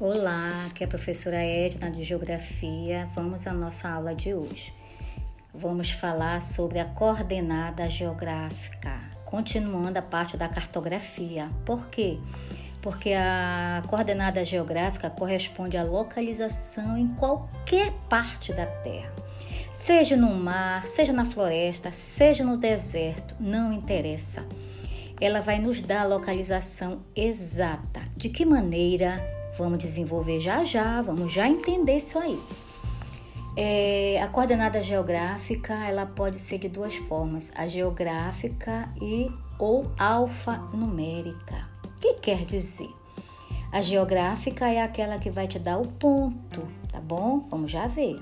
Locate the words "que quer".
42.00-42.44